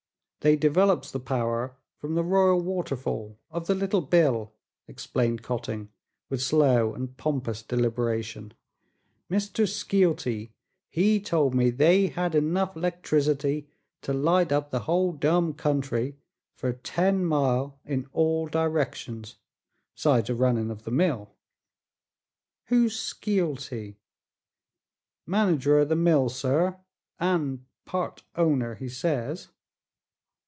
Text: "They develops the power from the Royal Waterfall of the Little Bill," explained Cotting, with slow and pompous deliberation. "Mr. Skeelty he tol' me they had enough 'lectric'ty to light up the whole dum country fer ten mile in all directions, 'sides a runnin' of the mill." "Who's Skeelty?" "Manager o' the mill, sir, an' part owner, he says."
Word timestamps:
"They 0.43 0.55
develops 0.55 1.11
the 1.11 1.19
power 1.19 1.77
from 1.99 2.15
the 2.15 2.23
Royal 2.23 2.59
Waterfall 2.61 3.37
of 3.51 3.67
the 3.67 3.75
Little 3.75 4.01
Bill," 4.01 4.51
explained 4.87 5.43
Cotting, 5.43 5.89
with 6.31 6.41
slow 6.41 6.95
and 6.95 7.15
pompous 7.15 7.61
deliberation. 7.61 8.55
"Mr. 9.29 9.67
Skeelty 9.69 10.49
he 10.89 11.19
tol' 11.21 11.51
me 11.51 11.69
they 11.69 12.07
had 12.07 12.33
enough 12.33 12.73
'lectric'ty 12.75 13.67
to 14.01 14.13
light 14.13 14.51
up 14.51 14.71
the 14.71 14.79
whole 14.79 15.11
dum 15.11 15.53
country 15.53 16.17
fer 16.55 16.73
ten 16.73 17.23
mile 17.23 17.79
in 17.85 18.07
all 18.11 18.47
directions, 18.47 19.35
'sides 19.93 20.31
a 20.31 20.33
runnin' 20.33 20.71
of 20.71 20.85
the 20.85 20.89
mill." 20.89 21.35
"Who's 22.65 22.95
Skeelty?" 22.99 23.97
"Manager 25.27 25.77
o' 25.77 25.85
the 25.85 25.95
mill, 25.95 26.29
sir, 26.29 26.79
an' 27.19 27.67
part 27.85 28.23
owner, 28.35 28.73
he 28.73 28.89
says." 28.89 29.49